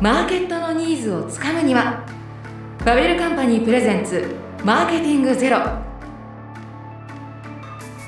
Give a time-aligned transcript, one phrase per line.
[0.00, 2.04] マーケットのニーズをつかむには
[2.84, 5.58] バベルカンパニープレゼンツマーケティングゼロ。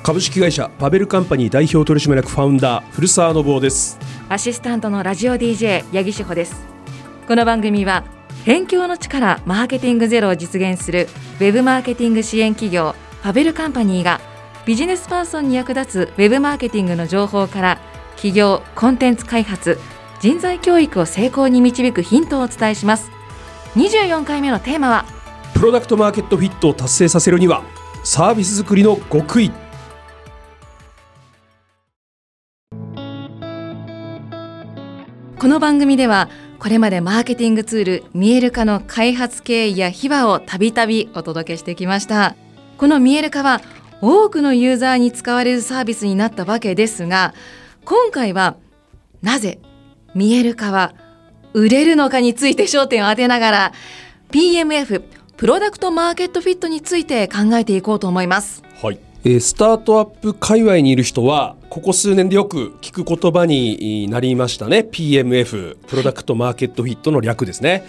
[0.02, 3.98] 株式会社パベルカンパニー代表取締役ファウンダー古澤信夫です。
[4.28, 6.56] アシスタントのラジオ DJ 八木志保です。
[7.28, 8.04] この番組は
[8.40, 11.08] 辺境の力マーケティングゼロを実現する
[11.38, 14.20] ウェブマーケティング支援企業パベルカンパニーが
[14.66, 17.78] ビジネスパーソンに役立つウェブマーケティングの情報から
[18.16, 19.78] 企業コンテンツ開発
[20.20, 23.10] 人材教育を成功に導くヒントをお伝えします。
[23.74, 25.04] 24回目のテーマは
[25.54, 27.62] プロダクトマーケットフィットを達成させるには
[28.04, 29.50] サービス作りの極意。
[35.38, 36.28] この番組では
[36.58, 42.34] これまでマーケティングツール見える化の開発経緯や秘話をたびたびお届けしてきました。
[42.78, 43.60] この見える化は
[44.00, 47.34] 多くのユーザーに使われるサービスになったわけですが
[47.84, 48.56] 今回は
[49.22, 49.58] なぜ
[50.16, 50.94] 見える化は
[51.52, 53.72] 売れるのかについて焦点を当てながら
[54.32, 55.02] PMF
[55.36, 58.62] プロダクトマーケットフィットについて考えていこうと思います。
[58.82, 58.98] はい。
[59.24, 64.86] えースタートアップ界隈にいる人はここ数年でよく聞く言葉になりましたね。
[64.90, 67.84] PMF プロダクトマーケットフィットの略ですね。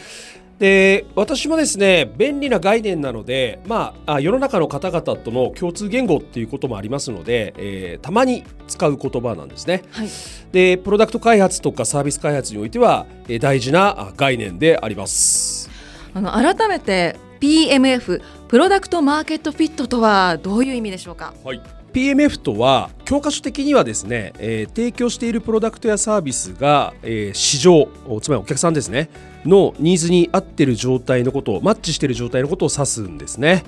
[0.59, 9.83] で私もですね便利な概念なので、まあ、あ世の中の方々との共通言語っていうこともありますので、えーたまに使う言葉なんですね。
[9.91, 10.09] はい
[10.51, 15.69] でプロダクト開発とかサービス開発においては、えー大事なあ概念であります。
[16.13, 21.33] あの改めて PMF プロダクトマーケットフィットとはどういう意味でしょうか？
[21.43, 21.61] はい、
[21.93, 29.09] PMF とは教科書的にはですね、えー提供しているプロダクトやサービスが、えー市場おつまりお客さんですね
[29.45, 33.63] のニーズに合っている状態のことをマッチしている状態のことを指すんですね。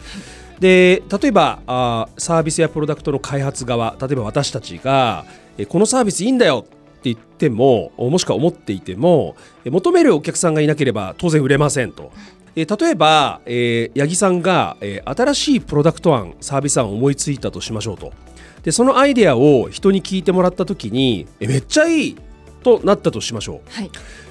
[0.60, 6.66] で例えばあーサービスやプロダクトの開発側例えば私たちが、えーこのサービスいいんだよ。
[6.68, 12.12] って言ってももしくは思っていてもえー求めるお客さんがいなければ当然売れませんと。
[12.58, 18.11] えー例えば、えー八木さんが、えー新しいプロダクト案サービス案を思いついたとしましょうと。
[18.64, 22.17] でそのアイデアを人に聞いてもらった時にえめっちゃいい
[22.64, 23.72] となったとしましょう。
[23.72, 23.89] はい。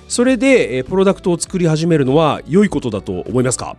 [0.09, 3.77] それで、えープロダクトを作り始めるのは良いことだと思いますか？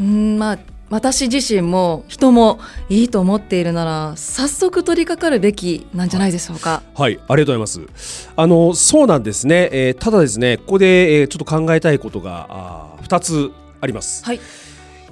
[0.00, 0.58] うんまあ
[0.90, 2.58] 私自身も人も
[2.88, 6.82] いいと思っているなら早速取り掛かるべきなんじゃないでしょうか。
[6.94, 8.28] はいありがとうございます。
[8.34, 14.40] あのそうなんですね、えーただですねここで、えーちょっと考えたいことがあ2つあります、はい。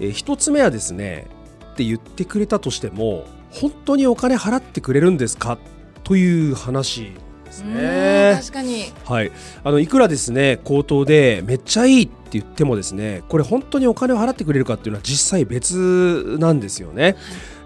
[0.00, 1.26] えー一つ目はですね
[1.72, 5.58] って言ってくれたとしても本当にお金払ってくれるんですか？
[6.02, 7.12] という話
[7.44, 8.36] ですうんね。
[8.40, 8.86] 確かに。
[9.04, 9.30] はい、
[9.62, 17.16] あのいくらですね口頭でめっちゃいいって言ってもですねこれ本当にお金を払ってくれるかっていうのは実際別なんですよね。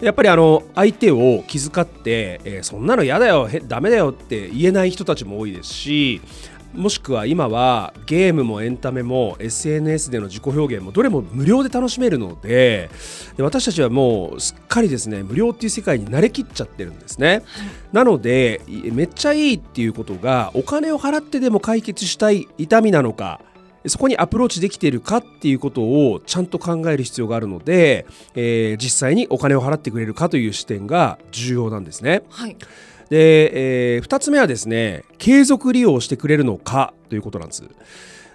[0.00, 6.20] やっぱりあの相手を気遣って、えーそんなの嫌だよへダメだよって言えない人たちも多いですし
[6.74, 12.88] もしくは今はゲームもエンタメも SNS での自己表現もどれも無料で楽しめるので
[13.36, 17.42] で私たちはもうすっかりですね無料っていう世界に慣れきっちゃってるんですね。
[17.92, 23.40] なのでいめっちゃいいっていうことがお金を払ってでも解決したい痛みなのか
[23.87, 32.22] そこにアプローチできているかっていうことをちゃんと考える必要があるので、えー実際にお金を払ってくれるかという視点が重要なんですね。
[32.31, 32.56] はい
[33.10, 37.62] で、え2つ目はですね継続利用してくれるのかということなんです。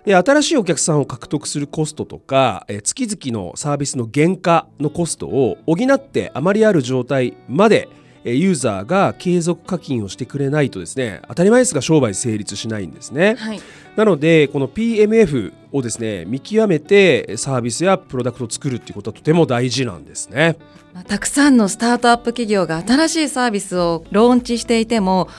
[0.06, 7.97] で新しいお客さんを獲得するコストとか、えー月々のサービスの原価のコストを補ってあまりある状態までえー
[8.36, 13.36] ユーザーが継続課金をしてくれないとですね当たり前ですが商売成立しないんですね。
[13.36, 13.62] はい
[13.98, 20.56] なのでこの PMF をですね見極めてサービスやプロダクトを作るっていうことはとても大事なんですね。
[20.94, 25.30] まあたくさんのスタートアップ企業が新しいサービスをローンチしていても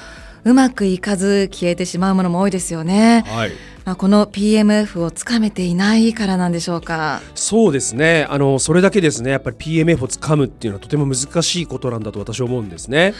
[0.43, 3.53] うまくいかず消えてしまうものも多いですよね、はい
[3.89, 7.23] まあ、この PMF をつかめていないからなんでしょうか？
[7.35, 13.15] そうですねあのそれだけですねやっぱり PMF をつかむっていうのはとても難しいことなんだと私は思うんですね。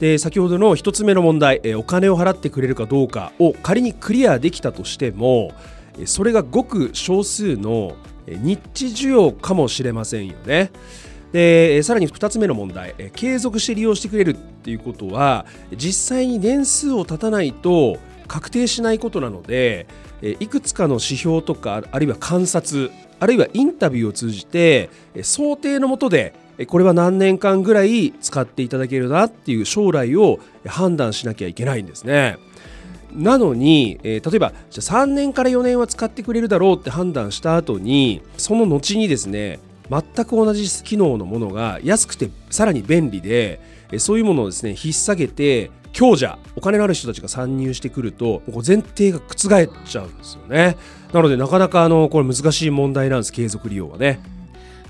[0.00, 5.52] で先ほどの一つ目の問題、えーお金を払ってくれるかどうかを仮にクリアできたとしても
[5.98, 7.94] えーそれがごく少数の
[8.26, 10.70] えーニッチ需要かもしれませんよね。
[11.32, 15.44] でえーさらに2つ目の問題、えー継続して利用してくれるっていうことは
[15.76, 19.86] 実際に年数を経たないと確定しないことなので
[20.22, 24.90] いくつかの指標とかあるいは観察あるいはインタビューを通じて
[25.22, 26.34] 想定のもとで
[26.66, 32.38] これは何年間ぐらい使っていただけるなっていう将来を判断しなきゃいけないんですね。
[33.12, 39.58] なのに、え例えばじゃあ3年から4年は使ってくれるだろうって判断した後にその後にですね
[39.90, 43.60] 全く同じ機能のものが安くてさらに便利で
[43.98, 50.76] そういうものをですね引っ提げて強者お金のある人たちが参入してくるとこう前提が覆っちゃうんですよね。
[51.14, 54.20] なのでなかなかあのこれ難しい問題なんです継続利用はね。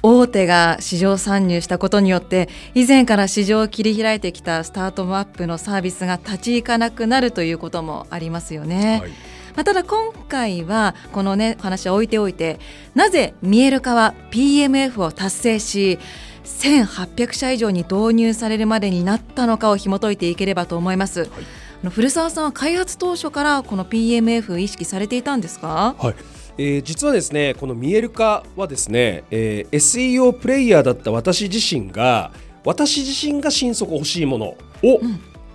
[0.02, 8.98] 大手が市場参入したことによって以前から市場を切り開いてきたスタートアップのサービスが立ち行かなくなるということもありますよね。
[9.00, 9.10] はい。
[9.10, 12.58] まあ、ただ今回はこのね話は置いておいて
[12.94, 15.98] なぜ見える化は PMF を達成し
[16.46, 21.20] 1800社以上に導入されるまでになったのかを紐解いていければと思います。
[21.20, 26.14] はい、古澤さんは開発当初からこの PMF 意識されていたんですか、はい。
[26.58, 32.32] えー、実はですねこの見える化はですね、えー、SEO プレイヤーだった私自身が
[32.64, 34.56] 私自身が心底欲しいものを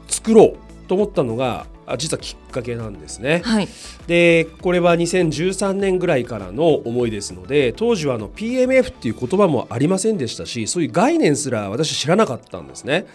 [0.07, 0.57] 作ろう
[0.87, 1.65] と思ったのが、
[1.97, 3.41] 実はきっかけなんですね。
[3.43, 3.67] はい、
[4.07, 13.05] でこれは2013年ぐらいからの思いですので当時はあの PMF っていう言葉もありませんでしたしそういう概念すら私知らなかったんですね。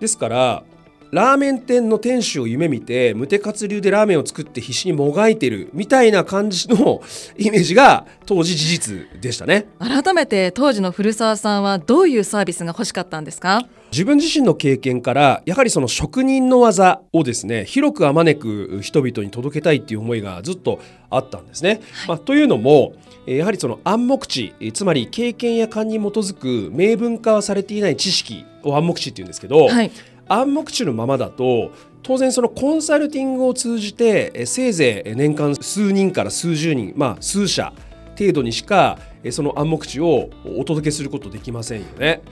[0.00, 0.62] ですから
[1.10, 7.00] ラーメン店の店主を夢見て無手活流でラーメンを作って必死にもがいてるみたいな感じの
[7.38, 9.66] イメージが当時事実でしたね。
[9.78, 13.62] 改めて当時の古澤さんはどういうサービスが欲しかったんですか？
[13.90, 20.78] 自分自身の経験からやはりその職人の技をですね広くあまねく人々に届けたいっていう思いがずっと
[21.08, 21.70] あったんですね。
[21.70, 22.92] はい、まあ、というのも
[23.24, 29.90] やはりその暗黙知つまり経験や勘に基づく明文化はされていない知識を暗黙知っていうんですけど、はい
[30.28, 31.72] 暗黙知のままだと
[32.02, 37.72] 当然そのコンサルティングを通じてせいぜい年間数人から数十人まあ数社
[38.18, 38.98] 程度にしか
[39.30, 42.22] その暗黙知をお届けすることできませんよね。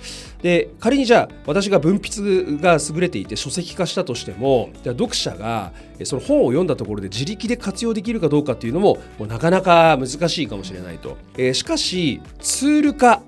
[0.43, 5.73] で仮にじゃあ私が文筆が優れていて書籍化したとしてもじゃ読者が
[6.05, 11.17] その本を読んだところで自力で活用できるかどうかっていうのももうなかなか難しいかもしれないと。
[11.37, 13.23] えー、しかしツール化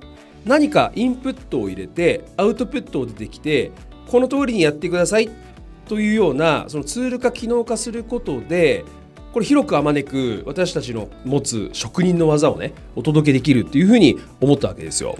[0.44, 3.70] 何かインプットを入れてアウトプットを出てきて
[4.10, 5.30] この通りにやってください
[5.86, 8.84] というようなそのツール化機能化することで
[9.32, 15.18] これ広くあまねく私たちの持つ職人の技をねお届けできるっていうふうに思ったわけですよ。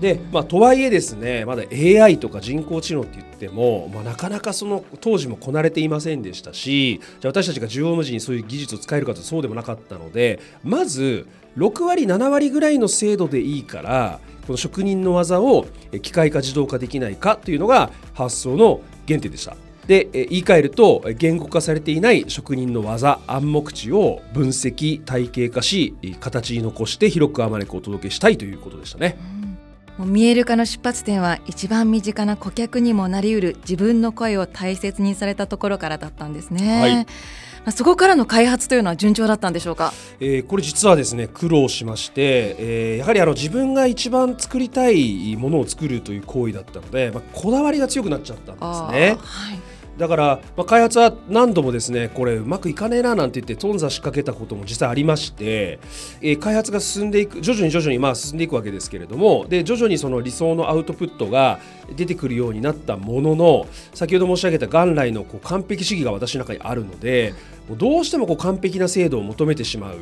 [0.00, 15.66] でまあ、とはいえですねまだ AI とか人工知能って言っても、まあ、なかなかその当時もこなれていませんでしたしじゃあ私たちが縦横無尽にそういう技術を使えるかとそうでもなかったのでまず6割7割ぐらいの精度でいいからこの職人の技を
[16.02, 19.56] 機械化自動化できないかというのが発想の原点でした。
[19.86, 29.18] で言い換えると言語化されていない職人の技暗黙知を分析体系化し形に残して広くあまねくお届けしたいということでしたね。
[29.98, 36.80] もう見える化の出発点は一番身近な顧客にもなりうる自分の声を大切にされたところからだったんですね。
[36.80, 37.06] はい
[37.72, 49.16] そこからの開発というのは順調だったんでしょうか、えー、これ実はですね苦労しまして、えー、やはりあの自分が一番作りたいものを作るという行為だったので、まあ、こだわりが強くなっちゃったんですね。
[49.20, 55.78] はいだから、まあ、開発は何度もですねこれうまくいかねえななんて言って頓挫しかけたことも実際ありまして、
[56.20, 61.60] えー、開発が進んでいく徐々に徐々にまあ進んでいくわけですけれどもで徐々にその理想のアウトプットが
[61.96, 67.34] 出てくるようになったものの先ほど申し上げた元来のこう完璧主義が私の中にあるので
[67.68, 69.96] もうどうしてもこう完璧な制度を求めてしまう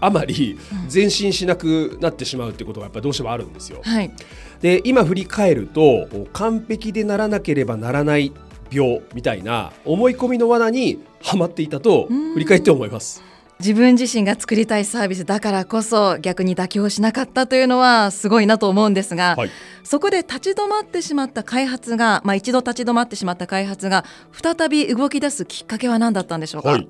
[0.00, 0.58] あまり
[0.92, 3.80] 前進しなくなってしまうっていうことがやっぱりどうしてもあるんですよ。
[3.82, 4.12] はい、
[4.60, 8.32] で今振り返ると完璧でならなければならない
[8.72, 13.22] 病みたいな思い込みの罠にはまっていたと振り返って思います。
[13.60, 19.50] 自分自身が作りたいサービスだからこそ逆に妥協しなかったというのはすごいなと思うんですが、はい、
[19.84, 26.70] そこで立ち止まってしまった開発が、まあ、一度立ち止まってしまった開発が再び動き出すきっかけは何だったんでしょうか？
[26.70, 26.88] はい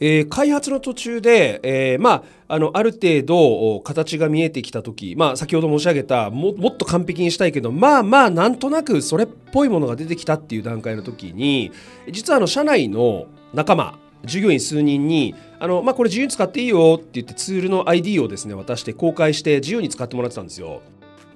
[0.00, 11.72] えー、開発の途中で、えー、まあ、あのある程度形が見えてきた時、まあ、先ほど申し上げたももっと完璧にしたいけどまあまあなんとなくそれっぽいものが出てきたっていう段階の時に
[12.10, 20.80] 実はあの社内の仲間従業員数人にあの、まあ、これ自由に使っていいよって言ってツールの ID をですね渡して公開して自由に使ってもらってたんですよ。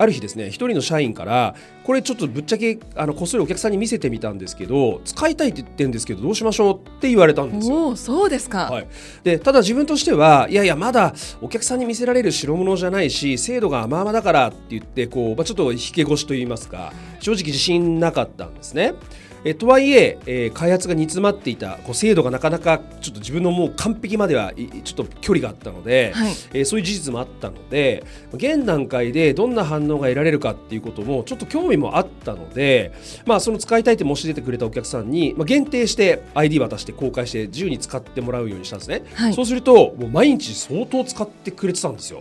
[0.02, 1.54] ある日ですね一人の社員から
[1.84, 7.96] これちょっとぶっちゃけあのこっそりお客さんに見せてみたんですけど使いたいって言ってるんですけどどうしましょうって言われたんですよ。
[7.96, 8.88] そうですか、はい、
[9.24, 18.94] でただ自分としてはいやいやまだお客さんに見せられる代物じゃないし精度が甘々だからって言ってこう、まあ、ちょっと引け腰と言いますか正直自信なかったんですね。
[19.44, 24.52] えとはいええー、開発が煮詰まっていたこう精度がなかなかちょっと自分のもう完璧までは
[24.84, 32.92] ちょっと距離があったので、はい、えー、そういう事実もあったので現段階でどんな反応が得られるかっていうこともちょっと興味もあったので、
[33.26, 42.20] まあ、その使いたいって申し出てくれたお客さんに、まあ、限定して ID 渡して公開して自由に使ってもらうようにしたんですね、はい、そうするともう毎日相当使ってくれてたんですよ。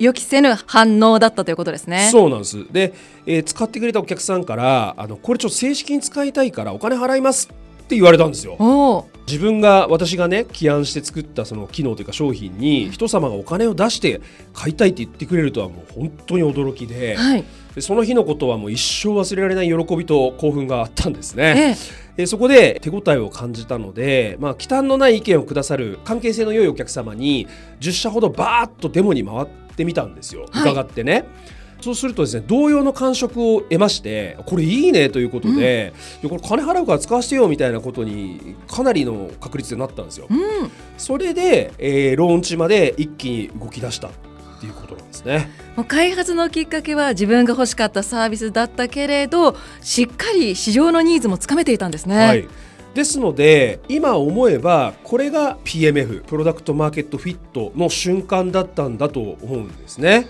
[0.00, 2.08] 予期せぬ反応だったということですね。
[2.10, 2.66] そうなんです。
[2.72, 2.94] で、
[3.26, 9.06] えー、使ってくれたお客さんからあのこれちょっと正式にに使いたいからお金払いますって言われたんですよ。
[9.26, 14.20] 自分が私がね起案して作ったその機能というか商品に人様がお金を出して
[14.52, 17.44] 買いたいって言ってくれるとはもう本当に驚きではい。
[17.74, 21.54] でその日のことはもう一生忘れられない喜びと興奮があったんですね。
[21.56, 21.60] え
[22.16, 22.22] え。
[22.22, 27.46] えそこで手応えを感じたので、まあ、忌憚のない意見をくださる関係性の良いお客様に
[27.80, 31.24] 10社ほどバーッとデモに回ってみたんですよはい伺ってね。
[31.80, 40.26] そうするとですね同様の感触を得ましてこれいいねということで、いやこれ金払うから使わせてよみたいなことにかなりの確率でなったんですよ。
[40.28, 40.38] うん
[40.98, 44.10] それで、えーローンチまで一気に動き出したっ
[44.60, 45.50] ていうことなんですね。
[45.74, 52.16] もう開発のきっかけは自分が欲しかったサービスだったけれどしっかり市場のニーズもつかめていたんですね。
[52.18, 52.48] はい、
[52.94, 60.26] ですので今思えばこれが PMF プロダクトマーケットフィットの瞬間だったんだと思うんですね。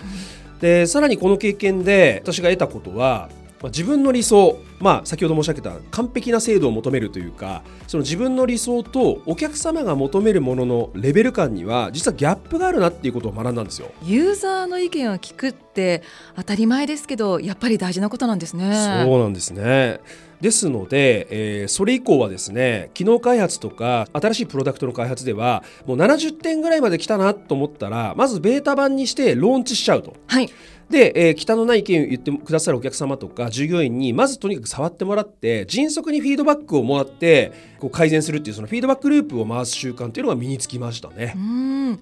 [0.59, 3.29] でさらにこの経験で私が得たことは
[3.61, 13.91] まあ自分の理想、まあ、先ほど申し上げた完璧な制度を求めるというかその自分の理想とお客様が求めるもののレベル感には実はギャップがあるなっていうことを学んだんですよ。
[14.03, 16.03] ユーザーの意見を聞くって
[16.35, 19.03] 当たり前ですけどやっぱり大事なことなんですね。
[19.05, 19.99] そうなんですね。
[20.41, 30.15] ですので、えーそれ以降はですね機能開発とか新しいプロダクトの開発ではもう70点ぐらいまで来たなと思ったらまずベータ版にしてローンチしちゃうと。
[30.25, 30.49] はい
[30.91, 41.33] で、えー、汚ない意見を言ってくださるお客様とか従業員にまずとにかく触ってもらって迅速にフィードバックをもらってこう改善するっていうそのフィードバックループを回す習慣っていうのが身につきましたね。
[41.35, 41.39] う。
[41.39, 41.89] ん。
[41.89, 41.99] はい。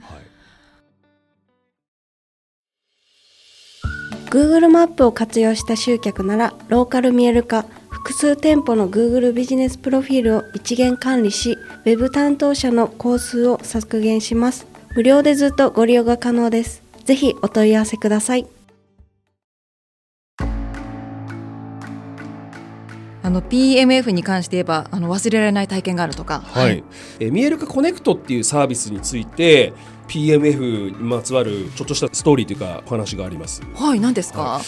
[4.30, 14.68] Google マップを活用した集客ならローカル見える化複数店舗の Google ビジネスプロフィールを一元管理し Web 担当者の工数を削減します。
[14.96, 16.90] 無料でずっとご利用が可能です。
[17.10, 18.59] ぜひお問い合わせください
[23.30, 26.42] あの PMF に関して言えばあの忘れられない体験があるとか。
[26.48, 26.84] はい、
[27.20, 29.72] えーミエルカコネクトっていうサービスについて
[30.08, 33.62] PMF にまつわるちょっとしたストーリーというかお話があります。
[33.76, 34.42] はい何ですか？
[34.42, 34.62] は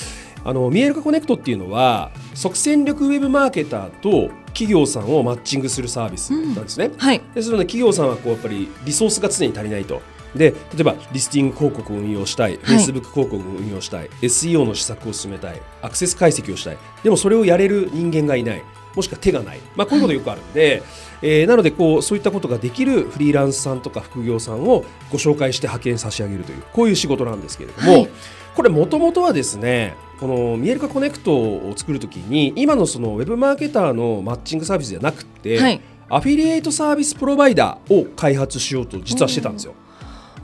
[0.43, 6.91] あのミエルカコネクトっていうのは即戦力ウェブマーケターと企業さんをマッチングするサービスなんですね。
[6.97, 10.03] はいですので企業さんはこうやっぱりリソースが常に足りないと。
[10.35, 12.77] で例えばリスティング広告を運用したい、はい。
[12.77, 16.77] Facebook 広告を運用したい SEO の施策を進めたいアクセス解析をしたい。
[17.03, 18.63] でもそれをやれる人間がいない。
[18.95, 20.83] もしくは手がない、まあ、こういうことよくあるんで、
[21.21, 28.09] えーなのでこうそういったことができるフリーランスさんとか副業さんをご紹介して派遣差し上げるというこういう仕事なんですけれども、はい。
[28.53, 35.81] これもともとはですねこのミエルカコネクトを作るときに今のそのウェブマーケターのマッチングサービスじゃなくて、はい。
[36.09, 39.73] アフィリエイトサービスプロバイダーを開発しようと実はしてたんですよ。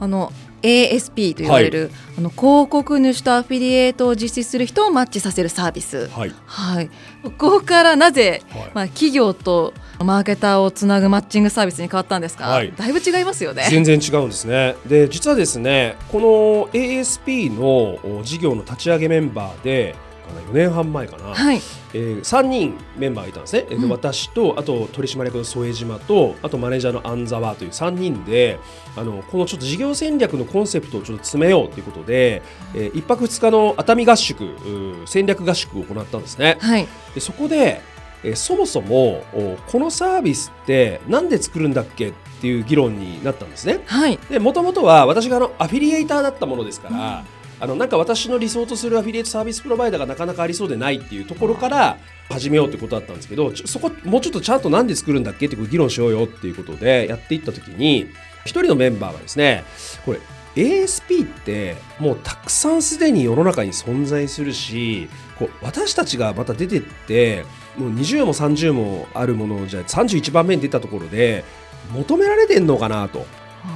[0.00, 6.08] あの ASP と言われる、あの広告主とアフィリエイトを実施する人をマッチさせるサービス。
[6.08, 6.90] はい、はい。
[7.22, 12.46] ここからなぜ、はいまあ企業とマーケターをつなぐマッチングサービスに変わったんですか？
[12.48, 13.66] はいだいぶ違いますよね。
[13.70, 14.74] 全然違うんですね。
[14.86, 16.26] で実はですねこの
[16.72, 19.94] ASP のお事業の立ち上げメンバーで
[20.28, 21.60] かな4年半前かな、はい。
[21.94, 28.58] えー、3人メンバーがいたんですね、うん私とあと取締役の副島とあとマネージャーの安沢という3人で
[28.96, 32.42] あのこのちょっと事業戦略のコンセプトをちょっと詰めようということで、
[32.74, 36.58] え1泊2日の熱海合宿うー戦略合宿を行ったんですね。
[36.60, 36.86] はい。
[37.14, 37.80] でそこで、
[38.22, 43.80] えーそもそもおこのサービスってなんで作るんだっけっていう議論になったんですね。
[43.86, 44.18] はい。
[44.30, 47.24] でもともとは私があのアフィリエイターだったものですから、
[47.60, 51.98] あのなんか私の理想とするアフィリエイトサービスプロバイダーがなかなかありそうでないっていうところから
[52.30, 58.08] 始めようってことだったんですけどそこもうちょっとちゃんとなんで作るんだっけって議論しようよっていうことでやっていった時に
[58.44, 59.64] 一人のメンバーがですね
[60.04, 60.20] これ
[60.54, 67.44] ASP ってもうたくさんすでに世の中に存在するしこう私たちがまた出てって
[67.76, 71.44] もう20も30もあるものをじゃあ31番目に出たところで
[71.92, 73.26] 求められてんのかなと。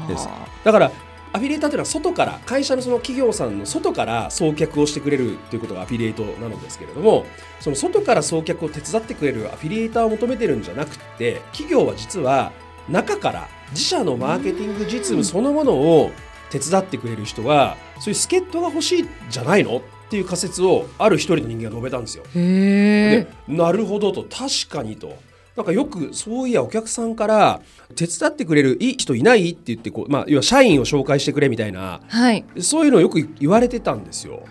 [0.09, 0.29] です。
[0.65, 0.93] だから
[1.35, 7.25] アフィリエイターというのは外から会社のその企業さんの外から送客をしてくれるということがアフィリエイトなのですけれども
[7.61, 12.53] その外から送客を手伝ってくれるアフィリエイターを求めてるんじゃなくて企業は実は
[12.89, 16.11] 中から自社のマーケティング実務そのものを
[16.51, 22.25] 手伝ってくれる人がそういう助っ人が欲しいんじゃないのっていう仮説をある一人の人間が述べたんですよ。
[22.35, 25.17] へでなるほどと確かにと
[25.57, 27.61] なんかよくそういやお客さんから
[27.95, 32.07] 手伝ってくれるいい人いないって言ってこう、まあ、要は社員を紹介してくれみたいなえ。
[32.09, 32.45] はい。
[32.61, 34.45] そういうのをよく言われてたんですよ。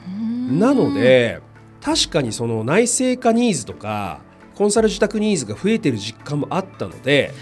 [0.51, 1.41] なので
[1.81, 4.22] 確かにその内製化ニーズとか
[4.53, 7.34] コンサル自宅ニーズが増えてる実感もあったので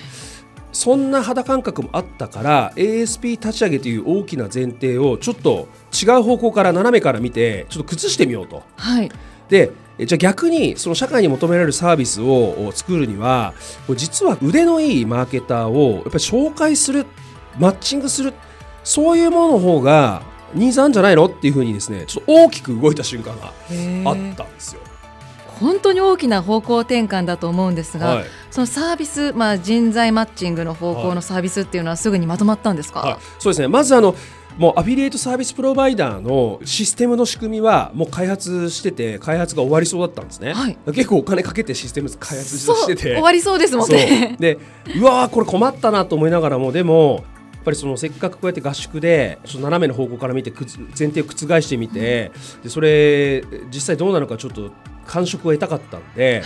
[0.72, 8.64] そんな肌感覚もあったから ASP 立ち上げという大きな前提をちょっと違う方向から斜めから見てちょっと崩してみようと。
[8.78, 9.12] はい。
[9.50, 13.54] でえじゃあ逆にその社会に求められるサービスを作るには
[13.96, 17.06] 実は腕のいいマーケターをやっぱり紹介する
[17.58, 18.34] マッチングする
[18.84, 23.48] そういうものの方がニーズあるんじゃないのっていうふうにですねちょっと大きく動いた瞬間が
[24.10, 24.82] あったんですよ。
[25.60, 28.26] 本当に大きな方向転換だと思うんですが、はい。
[28.50, 33.68] そのサービス、まあ、人材マッチングの方向のサービスっていうのはすぐにまとまったんですか、はい、そうですね。
[33.68, 34.16] まずあの
[34.60, 40.78] もうアフィリエイトサービスプロバイダーのシステムの仕組みはもう開発してて開発が終わりそうだったんですね、はい。
[40.88, 43.02] 結構お金かけてシステム開発してて。
[43.04, 44.36] 終わりそうですもんね。
[44.38, 44.60] で
[44.98, 47.24] うわーこれ困ったなと思いながらもでも
[47.54, 53.42] やっぱりそのせっかくこうやって合宿でちょっと斜めの方向から見て前提を覆してみて、でそれ
[53.74, 54.72] 実際どうなのかちょっと
[55.08, 56.44] 感触を得たかったんで、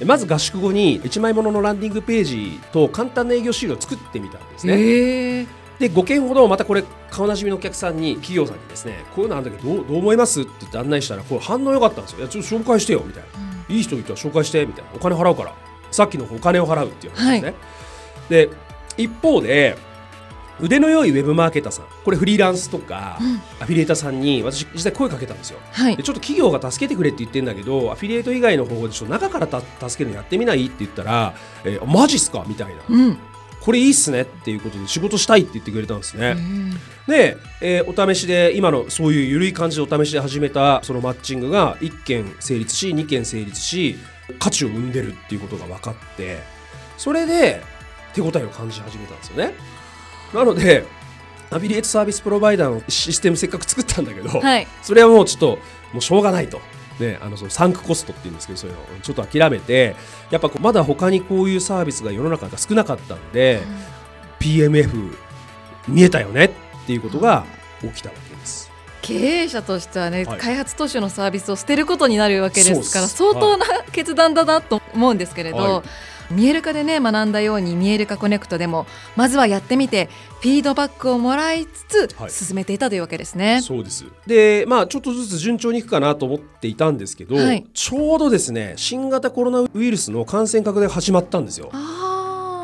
[0.00, 4.74] でまず合宿後に1枚もののランディングページと簡単な営業資料を作ってみたんですね。
[4.74, 12.20] へえで5件ほどまたこれ顔なじみのお客さんに企業さんにですねこういうのあるんだけどどうどう思いますって言って案内したらこれ反応良かったんですよ。
[12.20, 13.28] いやちょっと紹介してよみたいな、
[13.74, 14.90] いい人いたら紹介してみたいな。
[14.94, 15.54] お金払うから。
[15.90, 17.54] さっきのお金を払うっていう話ですね、
[18.28, 18.50] で
[18.96, 19.76] 一方で
[20.60, 21.84] 腕の良いウェブマーケターさん。
[22.04, 23.18] これフリーランスとか、
[23.60, 25.60] アフィリエーターさんに私実際声かけたんですよ。
[25.70, 25.96] はい。
[25.96, 30.66] でちょっと企業が助けてくれって言ってんだけどアフィリエイト以外の方法でちょっと中からた助けるのやってみない？
[30.66, 32.44] って言ったら、えーマジっすか？
[32.48, 32.82] みたいな。
[32.88, 33.18] うん
[33.64, 36.36] これいいっすねっていうことで仕事したいって言ってくれたんですね。
[37.08, 43.96] で、えーお試しで今のそういう緩い感じでお試しで始めたそのマッチングが1件成立し2件成立し
[44.38, 46.40] 価値を生んでるっていうことが分かって
[46.98, 47.62] それで
[48.12, 49.54] 手応えを感じ始めたんですよね。
[50.34, 50.84] なので
[51.50, 55.58] アフィリエイトサービスプロバイダーのシステムせっかく作ったんだけど、はいそれはもうちょっと
[55.92, 56.60] もうしょうがないと。
[57.00, 59.96] ね、あのそのサンクコストっていうんですけどそういうのをちょっと諦めて
[60.30, 63.62] やっぱこうまだ他にこういうサービスが世の中が少なかったんで、
[64.38, 65.16] PMF
[65.88, 66.50] 見えたよねっ
[66.86, 67.44] ていうことが
[67.80, 68.70] 起きたわけです。
[69.02, 70.38] 経営者としてはね、はい。
[70.38, 75.82] 開発途中のサービスを捨てることになるわけですから相当な決断だなと思うんですけれど、はい
[76.30, 80.08] 見える化でね学んだように見える化コネクトでもまずはやってみて
[80.40, 83.60] フィードバックをもらいつつはい進めていたというわけですね。
[83.62, 91.70] そうですでまあちょっとずつ順調にいくかなと思っていたんですけど、はいちょうどですね新型コロナウイルスの感染拡大が始まったんですよ。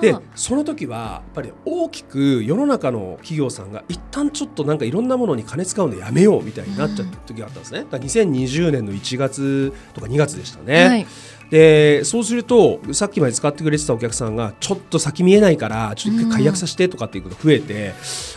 [0.01, 7.81] でその時はやっぱり大きく世の中の企業さんが一旦ちょっとなんかいろんなものに金使うのやめようみたいになっちゃった時があったんですね。
[7.81, 10.87] だから2020年の1月とか2月でしたね。
[10.87, 11.07] はい
[11.51, 17.93] でそうするとさっきまで使ってくれてたお客さんがちょっと先見えないからちょっと一回解約させてとかっていうことが増えて、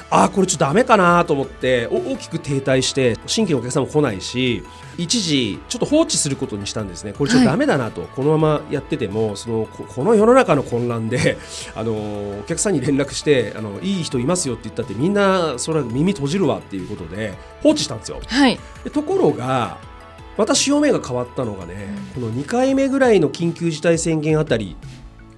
[0.09, 4.63] ああこれちょっとダメかなと思ってお大きく停滞して新規のお客さんも来ないし
[4.97, 7.13] 一時ちょっと放置することにしたんですね。
[7.13, 11.37] これちょっとダメだなと、このままやっててもそのここの世の中の混乱で
[11.75, 18.19] あのお客さんに連絡してあのいい人いますよって言ったってみんなそれは耳閉じるわっていうことで放置したんですよ。
[18.25, 18.59] はい。
[18.83, 19.77] でところが
[20.37, 21.75] また潮目が変わったのがね、
[22.15, 24.75] この2回目ぐらいの緊急事態宣言あたり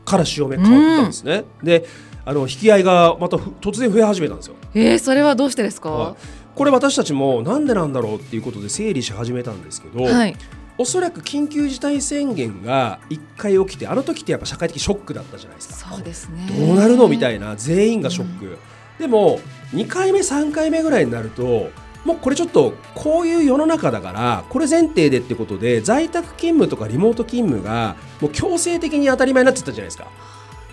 [0.05, 1.43] から潮目変わったんですね。
[1.63, 1.85] で
[2.27, 4.55] あの引き合いがまたふ突然増え始めたんですよ。
[4.73, 6.15] えー、それはどうしてですか、はい。
[6.55, 10.35] これ私たちもなんでなんだろうっていうことで整理し始めたんですけど、はい。
[10.77, 15.91] おそらく緊急事態宣言が1回起きてあの時ってやっぱ社会的ショックだったじゃないですか。
[15.91, 16.47] そうですね。
[16.47, 18.57] どうなるのみたいな全員がショック、
[18.97, 19.39] でも
[19.73, 21.69] 2回目3回目ぐらいになると
[22.05, 30.07] もうこれちょっとこういう世の中だからこれ前提でってことで在宅勤務とかリモート勤務がもう強制的に当たり前になってたじゃないですか。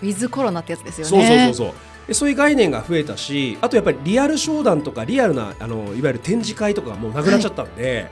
[0.01, 1.09] ウィズコロナってやつですよね。
[1.09, 2.07] そうそうそうそう。
[2.07, 8.11] でそういう概念が増えたしあとやっぱりリアル商談とかリアルなあのいわゆる展示会とかがもうなくなっちゃったんで、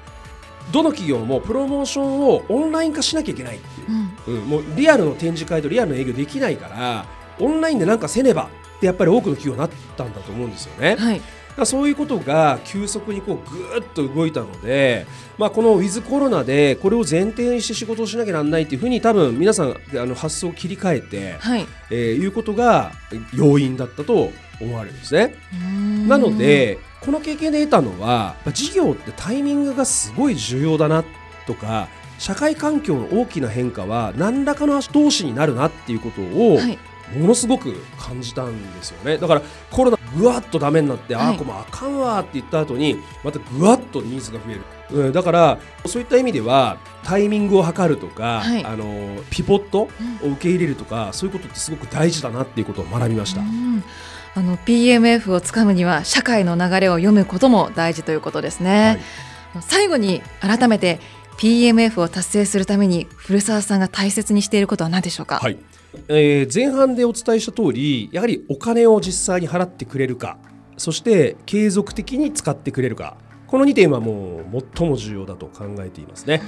[0.71, 3.87] どの企業もプロモーションをオンライン化しなきゃいけないっていう。
[4.27, 4.41] うん。
[4.41, 7.05] うん、もうリアルの展示会とリアルの営業できないから
[7.39, 10.95] オンラインでなんかせねばってやっぱり多くの企業になったんだと思うんですよね。
[10.95, 11.21] はい
[11.59, 15.05] らそういうことが急速にこうぐーっと動いたので、
[15.37, 21.67] まあ、このウィズコロナでこれを前提にして仕事をしなきゃなんないっていうふうに多分皆さんあの発想を切り替えて、はい。
[21.89, 22.91] えーいうことが
[23.33, 25.35] 要因だったと思われるんですね。
[26.07, 31.03] なのでこの経験で得たのは事業ってタイミングがすごい重要だな
[31.47, 36.77] とか社会環境の大きな変化は何らかの足通しになるなっていうことをはい。
[37.17, 39.17] ものすごく感じたんですよね。
[39.17, 41.35] だからコロナぐわっとダメになって、あはい。
[41.35, 44.61] あこれもうあかんわって言った後にまたぐわっとニーズが増える、
[45.05, 48.65] うん、だからそういった意味ではタイミングを測るとか、はい。
[48.65, 49.89] あのピボットを
[50.23, 53.41] 受け入れるとかそういうことってすごく大事だなっていうことを学びました。
[53.41, 53.83] うん。
[54.33, 59.01] あの PMF をつかむには社会の流れを読むことも大事ということですね、
[59.59, 60.99] 最後に改めて
[61.41, 65.57] PMF を達成するために古澤さんが大切にしていることは何でしょうか、はい
[66.07, 70.37] えー前半でお伝えした通りやはりお金を実際に払ってくれるか
[70.77, 76.41] そして継続的に使ってくれるかこの2点はもう最も重要だと考えていますね。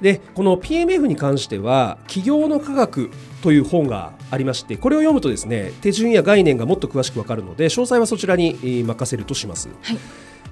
[0.00, 3.10] でこの PMF に関しては「企業の科学」
[3.42, 9.68] という本がありましてこれを読むとですね手順や概念がもっと詳しく分かるので詳細はそちらに任せるとします。
[9.80, 9.98] はい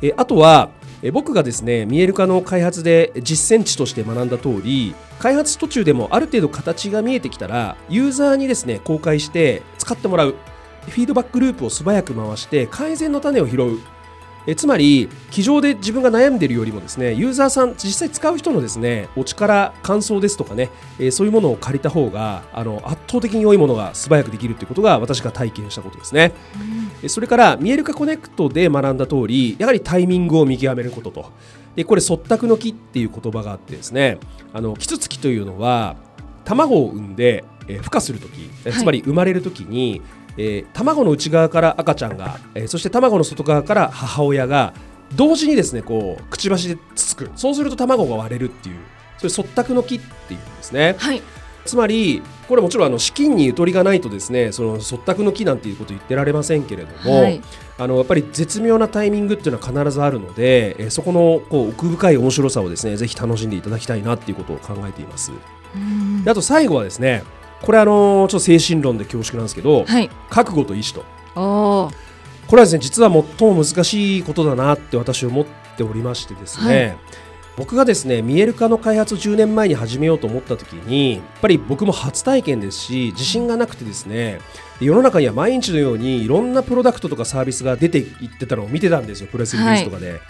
[0.03, 0.71] えあとは
[1.03, 10.37] え僕がですね見える化の開発で実践値として学んだ通り開発途中でもある程度形が見えてきたらユーザーにですね公開して使ってもらう。
[10.89, 13.79] フィードバックループを素早く回して改善の種を拾う。
[14.47, 26.33] えつまり机上で自分が悩んでいるよりもですねユーザーさん実際使う人のですねお力感想ですとかね、えーそういうものを借りた方があの圧倒的に良いものが素早くできるということが私が体験したことですね。
[27.03, 31.33] えそれから見える化コネクトで学んだ通りやはりタイミングを見極めることと。
[31.77, 34.19] でこれ「ったくの木」っていう言葉があってですね
[34.53, 35.97] あのキツツキというのは
[36.45, 40.03] 卵を産んで、えー孵化するときはいつまり生まれるときに、
[40.37, 44.75] えー卵の内側から赤ちゃんが、えーそして卵の外側から母親が
[45.15, 48.77] 同時にですねこうくちばしでつつくそうすると卵が割れるっていう
[49.29, 50.97] それ「ったくの木」っていうんですね。
[50.99, 51.23] はい
[51.65, 57.41] つまりこれもちろんあの資金にゆとりがないとですねそのそったくの木なんていうこと言ってられませんけれども、はい
[57.79, 65.31] あのやっぱり絶妙なタイミングっていうのは必ずあるので、えーそこのこう奥深い面白さをですねぜひ楽しんでいただきたいなっていうことを考えています。
[65.75, 67.23] うんであと最後はですね
[67.63, 70.11] これあのちょっと精神論で恐縮なんですけど、はい。
[70.31, 71.05] 覚悟と意志と。
[71.35, 75.47] これはですね実は最も難しいことだなって私は思っ
[75.77, 76.97] ておりましてですね、はい。
[77.57, 84.41] 僕がですね見える化の開発を10年前に始めようと思った時にやっぱり僕も初体験ですし自信がなくてですね
[84.81, 90.21] 世の中には毎日のようにいろんなプロダクトとかサービスが出ていってたのを見てたんですよプレスリリースとかで。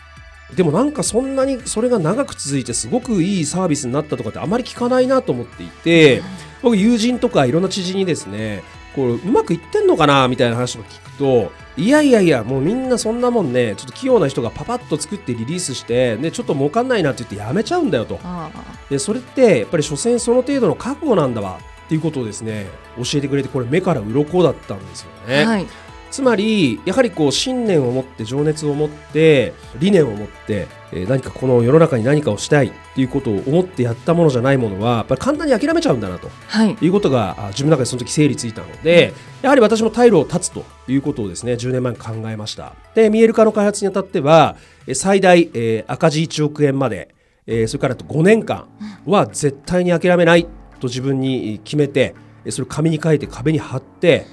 [0.55, 6.23] でもなんかそんなにそれが長く続いてすごくいいサービスになったとかってあまり聞かないなと思っていて、
[6.62, 8.62] 僕友人とかいろんな知人にですね
[8.94, 18.20] こううまくいってんのかなみたいな話を聞くといやいやいやもうみんなそんなもんねちょっと器用な人がパパッと作ってリリースして、ね、ちょっと儲かんないなって言ってやめちゃうんだよと。
[18.22, 18.51] あ
[18.90, 25.44] でそれってやっぱり所詮その程度の覚悟なんだわっていうことをですね教えてくれてこれ目から鱗だったんですよね。
[25.44, 25.66] ーはい
[26.12, 36.29] つまりやはりこう信念を持って情熱を持って理念を持って、えー何かこの世の中に何かをしたいっていうことを思ってやったものじゃないものはやっぱり簡単に諦めちゃうんだなと。
[36.48, 36.77] はい。
[36.83, 42.75] いうことがあ自分の中でその時整理ついたので、やはり私も退路を断つということをですね10年前に考えました。
[42.94, 47.14] で見える化の開発にあたってはえー最大、えー赤字1億円まで、
[47.46, 48.68] えーそれからあと5年間
[49.07, 50.44] は絶対に諦めない
[50.79, 54.27] と自分に決めてえーそれを紙に書いて壁に貼って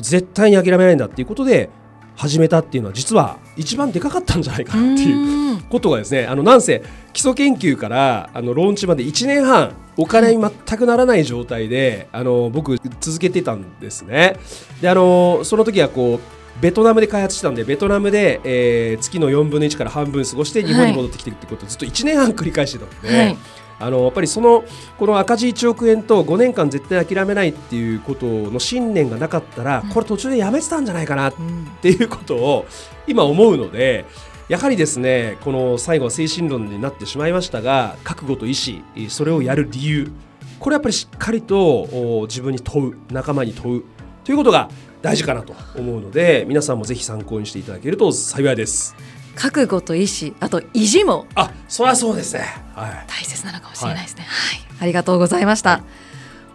[0.00, 1.70] 絶対に諦めないんだっていうことで
[2.16, 5.60] 始めたっていうのは実は一番でかかったんじゃないかなっていううん。
[5.68, 6.82] ことがですねあのなんせ
[7.12, 14.36] 基礎研究からあのローンチまで1年半お金に全くならない状態であの僕続けてたんですね。
[14.80, 23.36] であのその時はこうベトナムで開発してたんでベトナムで、えー月の4分の1から半分過ごして日本に戻ってきてるってことをずっと1年半繰り返してたので、はい
[23.78, 24.64] あのやっぱりその
[24.98, 31.34] この赤字1億円と5年間絶対諦めないっていうことの信念がなかったら、これ途中でやめてたんじゃないかなっ
[31.82, 32.66] ていうことを
[33.06, 34.04] 今思うので
[34.48, 40.12] やはりですねこの最後は精神論になってしまいましたが覚悟と意志それをやる理由
[40.60, 43.84] これやっぱりしっかりとお自分に問う仲間に問う
[44.24, 44.70] ということが
[45.02, 48.96] 大事かなと思うので皆さんもぜひ参考にしていただけると幸いです
[49.36, 52.40] 覚悟と意志あと意地もあそりゃそうですね。
[52.74, 53.04] はい。
[53.06, 54.60] 大切なのかもしれないですね、はい。
[54.80, 55.82] ありがとうございました、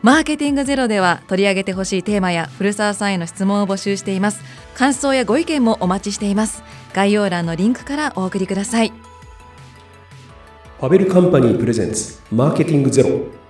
[0.01, 4.41] マーケティングゼロでは取り上げてほしいテーマや古澤さんへの質問を募集しています。
[4.75, 6.63] 感想やご意見もお待ちしています。
[6.93, 8.91] 概要欄のリンクからお送りください。
[10.79, 13.40] ファベルカンパニープレゼンツマーケティングゼロ